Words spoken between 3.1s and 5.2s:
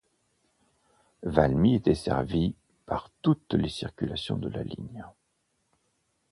toutes les circulations de la ligne.